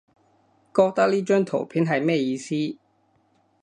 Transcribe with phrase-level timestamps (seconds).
[0.75, 2.55] 覺得呢張圖片係咩意思？